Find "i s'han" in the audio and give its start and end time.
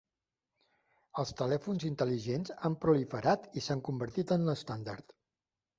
3.61-3.87